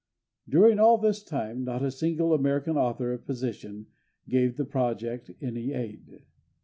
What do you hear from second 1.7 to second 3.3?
a single American author of